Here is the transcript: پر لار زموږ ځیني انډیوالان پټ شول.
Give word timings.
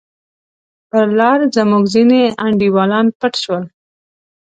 پر 0.89 1.05
لار 1.19 1.39
زموږ 1.55 1.83
ځیني 1.93 2.23
انډیوالان 2.45 3.05
پټ 3.19 3.33
شول. 3.43 3.63